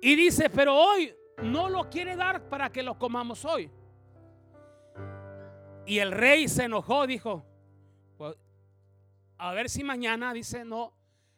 [0.00, 3.70] Y dice, pero hoy no lo quiere dar para que lo comamos hoy.
[5.84, 7.44] Y el rey se enojó, dijo,
[8.16, 8.34] pues,
[9.36, 10.94] a ver si mañana, dice, no,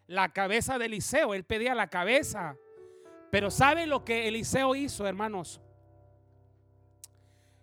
[0.06, 2.56] la cabeza de Eliseo, él pedía la cabeza.
[3.32, 5.60] Pero ¿sabe lo que Eliseo hizo, hermanos?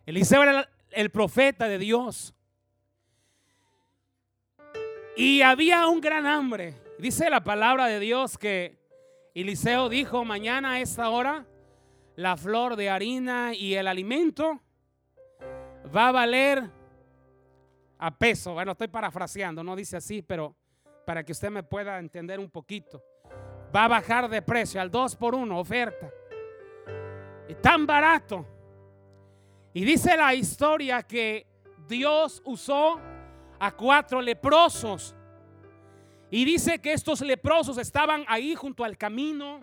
[0.06, 2.36] Eliseo era el profeta de Dios.
[5.16, 6.74] Y había un gran hambre.
[6.98, 8.78] Dice la palabra de Dios que
[9.36, 11.46] Eliseo dijo, mañana a esta hora
[12.16, 14.62] la flor de harina y el alimento
[15.94, 16.70] va a valer
[17.98, 18.54] a peso.
[18.54, 20.56] Bueno, estoy parafraseando, no dice así, pero
[21.06, 23.04] para que usted me pueda entender un poquito.
[23.76, 26.10] Va a bajar de precio al 2 por 1, oferta.
[27.50, 28.46] Es tan barato.
[29.74, 31.48] Y dice la historia que
[31.88, 33.00] Dios usó
[33.62, 35.16] a cuatro leprosos.
[36.32, 39.62] Y dice que estos leprosos estaban ahí junto al camino,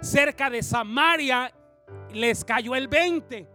[0.00, 1.54] cerca de Samaria,
[2.12, 3.48] les cayó el 20.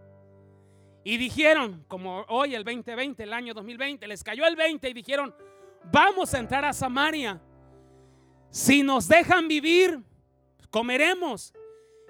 [1.04, 5.34] Y dijeron, como hoy el 2020, el año 2020, les cayó el 20 y dijeron,
[5.92, 7.38] vamos a entrar a Samaria.
[8.48, 10.00] Si nos dejan vivir,
[10.70, 11.52] comeremos.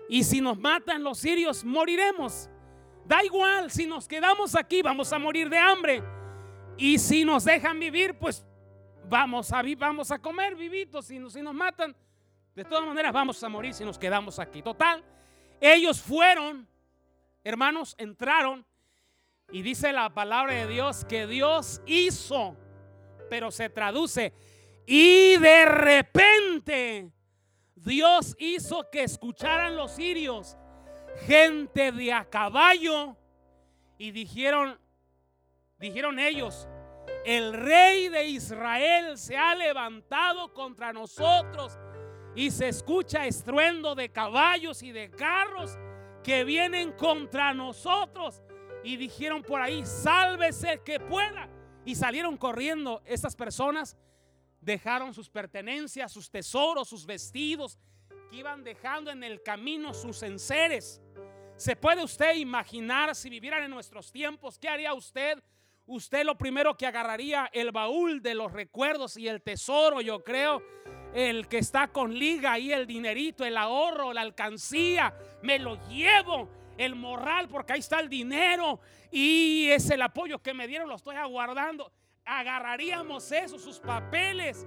[0.08, 2.48] Y si nos matan los sirios, moriremos.
[3.06, 6.17] Da igual, si nos quedamos aquí, vamos a morir de hambre.
[6.78, 8.46] Y si nos dejan vivir, pues
[9.08, 11.06] vamos a, vamos a comer vivitos.
[11.06, 11.94] Si, si nos matan,
[12.54, 14.62] de todas maneras vamos a morir si nos quedamos aquí.
[14.62, 15.02] Total,
[15.60, 16.68] ellos fueron,
[17.42, 18.64] hermanos, entraron.
[19.50, 22.56] Y dice la palabra de Dios que Dios hizo,
[23.28, 24.32] pero se traduce.
[24.86, 27.10] Y de repente
[27.74, 30.56] Dios hizo que escucharan los sirios,
[31.26, 33.16] gente de a caballo,
[33.96, 34.78] y dijeron,
[35.78, 36.68] Dijeron ellos,
[37.24, 41.78] el rey de Israel se ha levantado contra nosotros
[42.34, 45.76] y se escucha estruendo de caballos y de carros
[46.22, 48.42] que vienen contra nosotros.
[48.84, 51.48] Y dijeron por ahí, sálvese que pueda.
[51.84, 53.96] Y salieron corriendo estas personas
[54.60, 57.78] dejaron sus pertenencias, sus tesoros, sus vestidos,
[58.30, 61.00] que iban dejando en el camino sus enseres.
[61.56, 64.58] ¿Se puede usted imaginar si vivieran en nuestros tiempos?
[64.58, 65.42] ¿Qué haría usted?
[65.88, 70.62] Usted lo primero que agarraría el baúl de los recuerdos y el tesoro, yo creo,
[71.14, 76.50] el que está con liga y el dinerito, el ahorro, la alcancía, me lo llevo,
[76.76, 80.96] el morral, porque ahí está el dinero y es el apoyo que me dieron, lo
[80.96, 81.90] estoy aguardando.
[82.26, 84.66] Agarraríamos eso, sus papeles.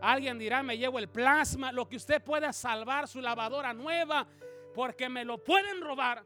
[0.00, 4.26] Alguien dirá, me llevo el plasma, lo que usted pueda salvar, su lavadora nueva,
[4.74, 6.24] porque me lo pueden robar.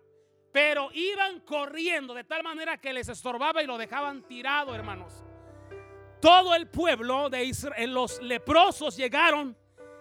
[0.59, 5.23] Pero iban corriendo de tal manera que les estorbaba y lo dejaban tirado, hermanos.
[6.21, 9.57] Todo el pueblo de Israel, los leprosos llegaron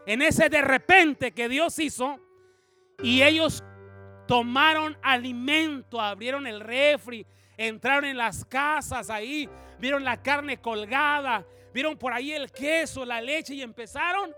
[0.07, 2.19] en ese de repente que Dios hizo
[3.03, 3.63] y ellos
[4.27, 7.23] tomaron alimento, abrieron el refri,
[7.55, 13.21] entraron en las casas ahí, vieron la carne colgada, vieron por ahí el queso, la
[13.21, 14.33] leche y empezaron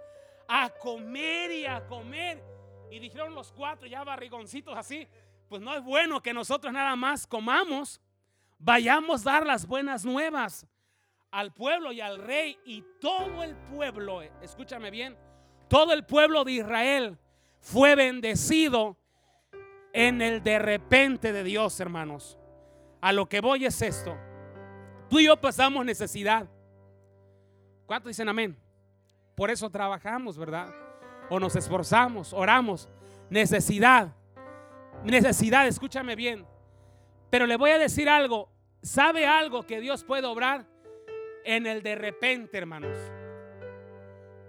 [0.50, 2.44] a comer y a comer.
[2.92, 5.08] Y dijeron los cuatro ya barrigoncitos así,
[5.50, 8.00] pues no es bueno que nosotros nada más comamos,
[8.60, 10.66] vayamos a dar las buenas nuevas
[11.32, 15.18] al pueblo y al rey y todo el pueblo, escúchame bien,
[15.68, 17.18] todo el pueblo de Israel
[17.60, 18.96] fue bendecido
[19.92, 22.38] en el de repente de Dios, hermanos.
[23.02, 24.16] A lo que voy es esto.
[25.10, 26.48] Tú y yo pasamos necesidad.
[27.86, 28.58] ¿Cuántos dicen amén?
[29.36, 30.74] Por eso trabajamos, ¿verdad?
[31.30, 32.88] O nos esforzamos, oramos.
[33.30, 34.14] Necesidad.
[35.04, 36.46] Necesidad, escúchame bien.
[37.30, 38.50] Pero le voy a decir algo.
[38.82, 40.66] ¿Sabe algo que Dios puede obrar?
[41.44, 42.96] en el de repente, hermanos.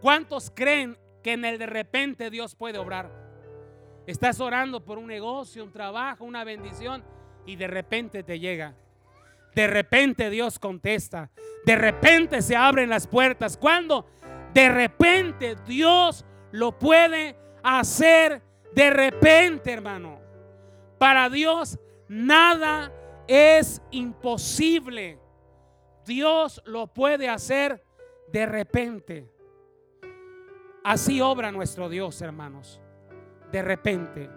[0.00, 3.10] ¿Cuántos creen que en el de repente Dios puede obrar?
[4.06, 7.02] Estás orando por un negocio, un trabajo, una bendición
[7.46, 8.74] y de repente te llega.
[9.54, 11.30] De repente Dios contesta.
[11.64, 13.56] De repente se abren las puertas.
[13.56, 14.06] ¿Cuándo?
[14.52, 18.42] De repente Dios lo puede hacer
[18.74, 20.19] de repente, hermano.
[21.00, 22.92] Para Dios nada
[23.26, 25.18] es imposible.
[26.04, 27.82] Dios lo puede hacer
[28.30, 29.32] de repente.
[30.84, 32.82] Así obra nuestro Dios, hermanos.
[33.50, 34.28] De repente.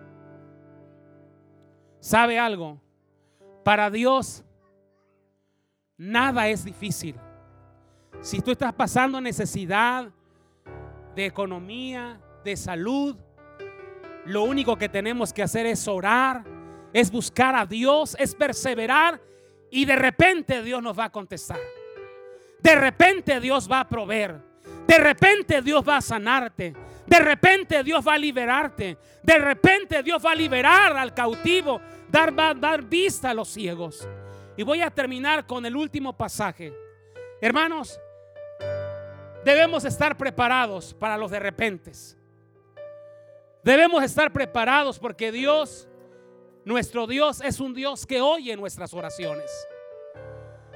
[1.99, 2.79] ¿Sabe algo?
[3.65, 4.45] Para Dios
[5.97, 7.17] nada es difícil.
[8.21, 10.13] Si tú estás pasando necesidad
[11.13, 13.17] de economía, de salud,
[14.25, 16.43] lo único que tenemos que hacer es orar,
[16.93, 19.21] es buscar a Dios, es perseverar
[19.69, 21.59] y de repente Dios nos va a contestar.
[22.59, 24.39] De repente Dios va a proveer.
[24.87, 26.73] De repente Dios va a sanarte.
[27.05, 28.97] De repente Dios va a liberarte.
[29.21, 31.81] De repente Dios va a liberar al cautivo.
[32.09, 34.07] Dar, va a dar vista a los ciegos.
[34.55, 36.71] Y voy a terminar con el último pasaje.
[37.41, 37.99] Hermanos,
[39.43, 42.17] debemos estar preparados para los de repentes.
[43.63, 45.87] Debemos estar preparados porque Dios
[46.65, 49.51] nuestro Dios es un Dios que oye nuestras oraciones.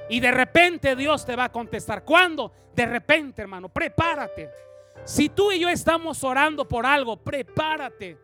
[0.08, 2.04] Y de repente Dios te va a contestar.
[2.04, 2.52] ¿Cuándo?
[2.74, 4.50] De repente, hermano, prepárate.
[5.04, 8.18] Si tú y yo estamos orando por algo, prepárate.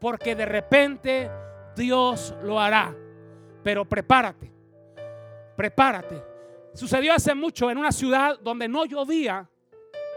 [0.00, 1.30] Porque de repente
[1.76, 2.94] Dios lo hará.
[3.62, 4.52] Pero prepárate.
[5.56, 6.22] Prepárate.
[6.74, 9.48] Sucedió hace mucho en una ciudad donde no llovía.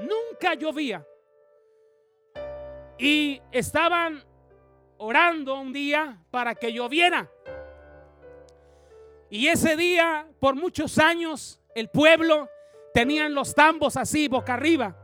[0.01, 1.05] Nunca llovía.
[2.97, 4.23] Y estaban
[4.97, 7.29] orando un día para que lloviera.
[9.29, 12.49] Y ese día, por muchos años, el pueblo
[12.93, 14.95] tenían los tambos así, boca arriba.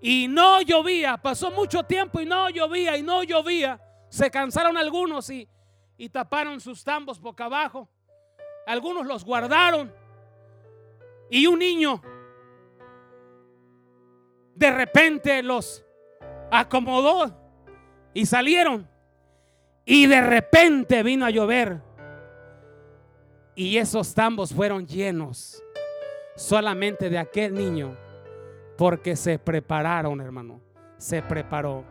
[0.00, 3.80] Y no llovía, pasó mucho tiempo y no llovía y no llovía.
[4.08, 5.48] Se cansaron algunos y,
[5.96, 7.88] y taparon sus tambos boca abajo.
[8.66, 9.92] Algunos los guardaron.
[11.30, 12.02] Y un niño
[14.54, 15.83] de repente los
[16.60, 17.36] acomodó
[18.12, 18.88] y salieron.
[19.84, 21.82] Y de repente vino a llover.
[23.54, 25.62] Y esos tambos fueron llenos
[26.36, 27.96] solamente de aquel niño.
[28.76, 30.60] Porque se prepararon, hermano.
[30.96, 31.84] Se preparó.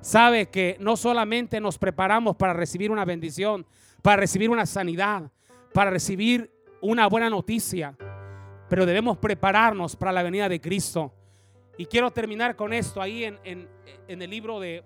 [0.00, 3.66] Sabe que no solamente nos preparamos para recibir una bendición,
[4.02, 5.30] para recibir una sanidad,
[5.72, 6.50] para recibir
[6.80, 7.96] una buena noticia,
[8.68, 11.12] pero debemos prepararnos para la venida de Cristo.
[11.80, 14.84] Y quiero terminar con esto ahí en, en el libro de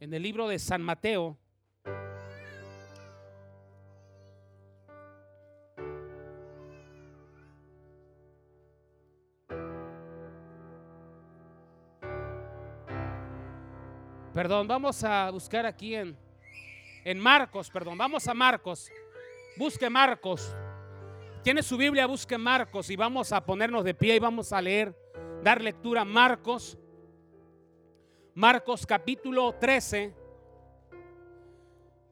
[0.00, 1.36] en el libro de San Mateo,
[14.32, 16.16] Perdón, vamos a buscar aquí en
[17.04, 17.98] En Marcos, perdón.
[17.98, 18.90] Vamos a Marcos.
[19.58, 20.54] Busque Marcos.
[21.42, 24.94] Tiene su Biblia, busque Marcos y vamos a ponernos de pie y vamos a leer,
[25.42, 26.78] dar lectura a Marcos.
[28.34, 30.14] Marcos capítulo 13,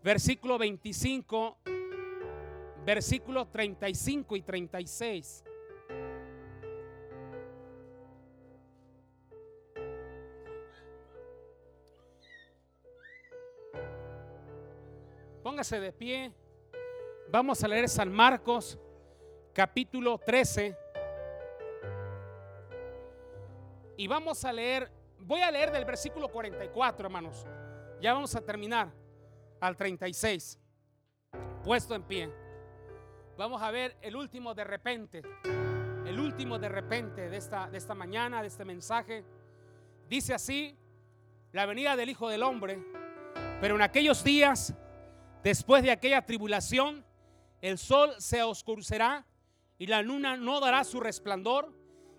[0.03, 1.59] versículo 25,
[2.84, 5.44] versículo 35 y 36.
[15.44, 16.45] Póngase de pie.
[17.31, 18.79] Vamos a leer San Marcos
[19.53, 20.77] capítulo 13.
[23.97, 27.47] Y vamos a leer, voy a leer del versículo 44, hermanos.
[28.01, 28.93] Ya vamos a terminar
[29.61, 30.59] al 36.
[31.64, 32.31] Puesto en pie.
[33.37, 35.22] Vamos a ver el último de repente.
[36.07, 39.24] El último de repente de esta, de esta mañana, de este mensaje.
[40.09, 40.79] Dice así,
[41.53, 42.79] la venida del Hijo del Hombre.
[43.61, 44.74] Pero en aquellos días
[45.47, 47.05] Después de aquella tribulación,
[47.61, 49.26] el sol se oscurecerá
[49.78, 51.72] y la luna no dará su resplandor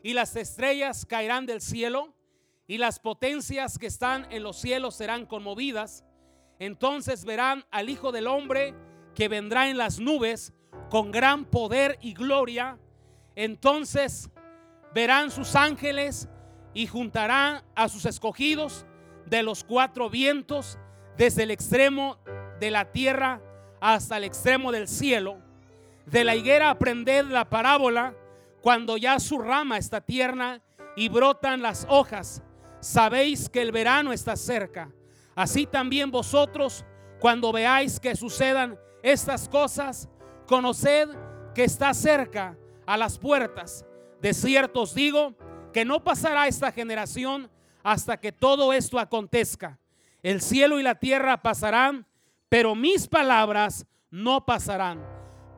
[0.04, 2.14] y las estrellas caerán del cielo
[2.68, 6.04] y las potencias que están en los cielos serán conmovidas.
[6.60, 8.74] Entonces verán al Hijo del Hombre
[9.16, 10.54] que vendrá en las nubes
[10.90, 12.78] con gran poder y gloria.
[13.36, 14.30] Entonces
[14.94, 16.28] verán sus ángeles
[16.74, 18.86] y juntarán a sus escogidos
[19.26, 20.78] de los cuatro vientos
[21.18, 22.18] desde el extremo
[22.60, 23.42] de la tierra
[23.94, 25.38] hasta el extremo del cielo.
[26.06, 28.14] De la higuera aprended la parábola
[28.62, 30.62] cuando ya su rama está tierna
[30.98, 32.44] y brotan las hojas.
[32.82, 34.92] Sabéis que el verano está cerca.
[35.36, 36.84] Así también vosotros,
[37.22, 40.10] cuando veáis que sucedan estas cosas,
[40.48, 41.08] conoced
[41.56, 43.86] que está cerca a las puertas.
[44.22, 45.34] De cierto os digo
[45.72, 47.50] que no pasará esta generación
[47.84, 49.80] hasta que todo esto acontezca.
[50.24, 52.07] El cielo y la tierra pasarán,
[52.50, 55.06] pero mis palabras no pasarán.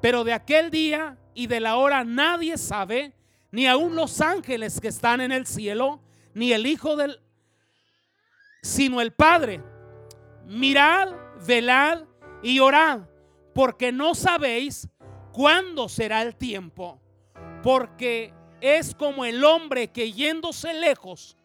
[0.02, 3.14] Pero de aquel día y de la hora nadie sabe,
[3.52, 6.02] ni aun los ángeles que están en el cielo,
[6.34, 7.20] ni el Hijo del,
[8.62, 9.62] sino el Padre.
[10.46, 11.10] Mirad,
[11.46, 12.04] velad
[12.42, 13.02] y orad,
[13.54, 14.88] porque no sabéis
[15.32, 17.00] cuándo será el tiempo.
[17.62, 21.38] Porque es como el hombre que yéndose lejos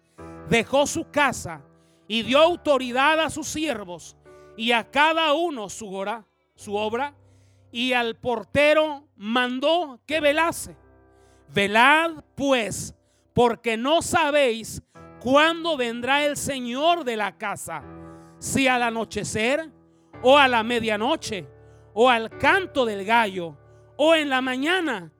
[0.48, 1.62] dejó su casa
[2.06, 4.16] y dio autoridad a sus siervos
[4.56, 7.14] y a cada uno su hora, su obra,
[7.72, 10.76] y al portero mandó que velase.
[11.52, 12.94] Velad pues,
[13.32, 14.82] porque no sabéis
[15.20, 17.82] cuándo vendrá el Señor de la casa,
[18.38, 19.70] si al anochecer,
[20.22, 21.46] o a la medianoche,
[21.92, 23.56] o al canto del gallo,
[23.96, 25.12] o en la mañana,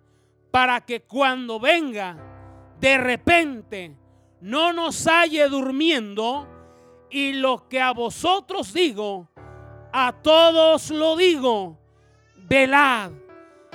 [0.51, 2.17] para que cuando venga,
[2.79, 3.97] de repente,
[4.41, 6.49] no nos halle durmiendo
[7.15, 9.29] y lo que a vosotros digo,
[9.93, 11.79] a todos lo digo,
[12.35, 13.13] velad.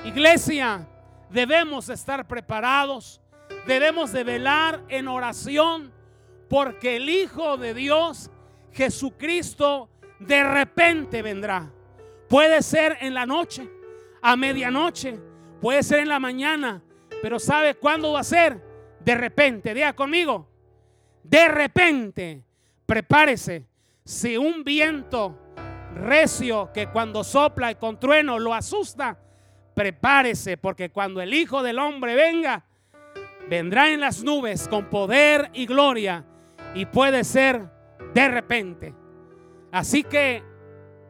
[0.04, 0.86] Iglesia,
[1.30, 3.22] debemos estar preparados,
[3.66, 5.94] debemos de velar en oración,
[6.50, 8.30] porque el Hijo de Dios,
[8.74, 11.72] Jesucristo, de repente vendrá.
[12.28, 13.70] Puede ser en la noche,
[14.22, 15.18] a medianoche,
[15.62, 16.84] puede ser en la mañana,
[17.22, 18.62] pero ¿sabe cuándo va a ser?
[19.00, 20.46] De repente, diga conmigo,
[21.24, 22.49] de repente
[22.90, 23.68] prepárese.
[24.04, 25.38] Si un viento
[25.94, 29.16] recio que cuando sopla y con trueno lo asusta,
[29.76, 32.66] prepárese porque cuando el Hijo del Hombre venga,
[33.48, 36.26] vendrá en las nubes con poder y gloria
[36.74, 37.70] y puede ser
[38.16, 38.96] de repente.
[39.72, 40.44] Así que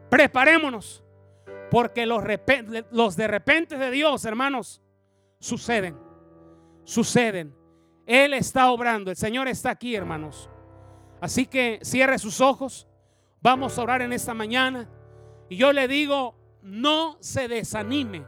[0.09, 1.01] preparémonos
[1.71, 2.21] porque los,
[2.91, 4.81] los de repente de Dios, hermanos,
[5.39, 5.97] suceden,
[6.83, 7.55] suceden.
[8.05, 10.49] Él está obrando, el Señor está aquí, hermanos.
[11.21, 12.87] Así que cierre sus ojos.
[13.41, 14.89] Vamos a orar en esta mañana.
[15.49, 18.25] Y yo le digo, no se desanime.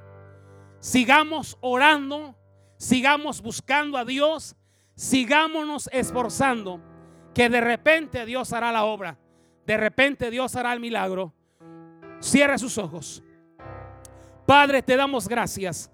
[0.79, 2.35] Sigamos orando,
[2.77, 4.55] sigamos buscando a Dios,
[4.95, 6.81] sigámonos esforzando,
[7.33, 9.19] que de repente Dios hará la obra,
[9.65, 11.33] de repente Dios hará el milagro.
[12.19, 13.23] Cierre sus ojos.
[14.45, 15.91] Padre, te damos gracias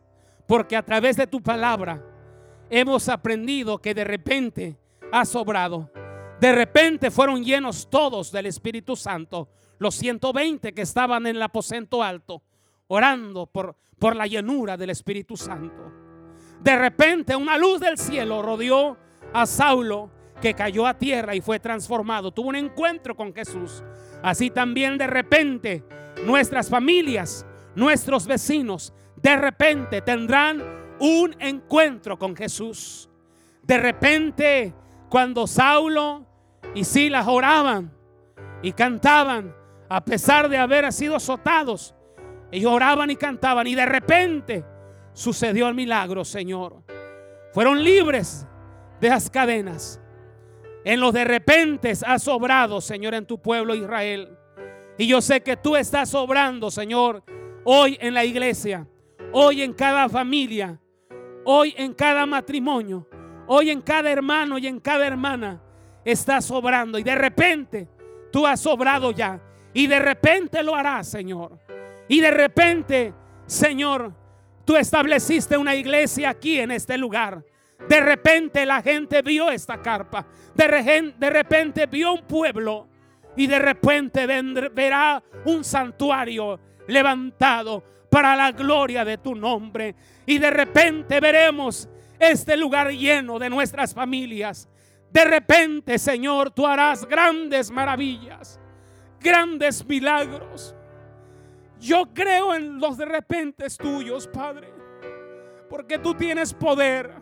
[0.47, 2.01] porque a través de tu palabra
[2.69, 4.77] hemos aprendido que de repente
[5.11, 5.91] has obrado.
[6.39, 12.03] De repente fueron llenos todos del Espíritu Santo, los 120 que estaban en el aposento
[12.03, 12.43] alto,
[12.87, 15.91] orando por, por la llenura del Espíritu Santo.
[16.61, 18.97] De repente una luz del cielo rodeó
[19.33, 20.11] a Saulo,
[20.41, 22.31] que cayó a tierra y fue transformado.
[22.31, 23.83] Tuvo un encuentro con Jesús.
[24.21, 25.83] Así también de repente
[26.25, 30.63] nuestras familias, nuestros vecinos, de repente tendrán
[30.99, 33.09] un encuentro con Jesús.
[33.63, 34.73] De repente,
[35.09, 36.25] cuando Saulo
[36.73, 37.91] y Silas oraban
[38.61, 39.55] y cantaban,
[39.89, 41.95] a pesar de haber sido azotados,
[42.51, 44.65] ellos oraban y cantaban y de repente
[45.13, 46.83] sucedió el milagro, Señor.
[47.53, 48.45] Fueron libres
[48.99, 50.01] de las cadenas.
[50.83, 54.37] En los de repente has sobrado, Señor, en tu pueblo Israel.
[54.97, 57.23] Y yo sé que tú estás sobrando, Señor,
[57.63, 58.87] hoy en la iglesia,
[59.31, 60.79] hoy en cada familia,
[61.43, 63.07] hoy en cada matrimonio,
[63.47, 65.61] hoy en cada hermano y en cada hermana.
[66.05, 67.87] Estás sobrando y de repente
[68.31, 69.39] tú has sobrado ya.
[69.73, 71.59] Y de repente lo harás, Señor.
[72.07, 73.13] Y de repente,
[73.45, 74.13] Señor,
[74.65, 77.43] tú estableciste una iglesia aquí en este lugar.
[77.87, 80.25] De repente la gente vio esta carpa.
[80.55, 82.87] De, de repente vio un pueblo.
[83.35, 89.93] Y de repente verá un santuario levantado para la gloria de tu nombre.
[90.25, 91.87] Y de repente veremos
[92.19, 94.67] este lugar lleno de nuestras familias.
[95.11, 98.59] De repente, Señor, tú harás grandes maravillas,
[99.19, 100.75] grandes milagros.
[101.79, 104.73] Yo creo en los de repente tuyos, Padre,
[105.69, 107.13] porque tú tienes poder.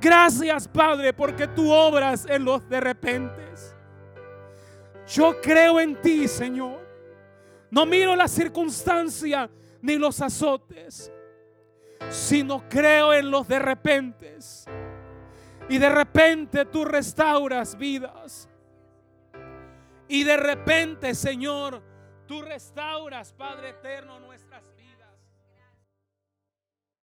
[0.00, 3.44] Gracias, Padre, porque tú obras en los de repente.
[5.06, 6.80] Yo creo en ti, Señor.
[7.70, 9.50] No miro la circunstancia
[9.82, 11.12] ni los azotes,
[12.08, 14.38] sino creo en los de repente.
[15.68, 18.48] Y de repente tú restauras vidas.
[20.08, 21.82] Y de repente, Señor,
[22.26, 24.18] Tú restauras, Padre eterno,